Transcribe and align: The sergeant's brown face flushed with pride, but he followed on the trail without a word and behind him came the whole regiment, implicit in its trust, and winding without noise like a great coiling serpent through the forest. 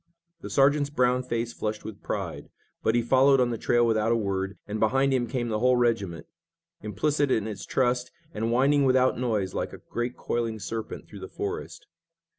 The 0.39 0.49
sergeant's 0.49 0.89
brown 0.89 1.21
face 1.21 1.53
flushed 1.53 1.85
with 1.85 2.01
pride, 2.01 2.49
but 2.81 2.95
he 2.95 3.03
followed 3.03 3.39
on 3.39 3.51
the 3.51 3.57
trail 3.59 3.85
without 3.85 4.11
a 4.11 4.15
word 4.15 4.57
and 4.67 4.79
behind 4.79 5.13
him 5.13 5.27
came 5.27 5.49
the 5.49 5.59
whole 5.59 5.75
regiment, 5.77 6.25
implicit 6.81 7.29
in 7.29 7.45
its 7.45 7.67
trust, 7.67 8.09
and 8.33 8.51
winding 8.51 8.83
without 8.85 9.19
noise 9.19 9.53
like 9.53 9.73
a 9.73 9.77
great 9.91 10.17
coiling 10.17 10.57
serpent 10.57 11.07
through 11.07 11.19
the 11.19 11.27
forest. 11.29 11.85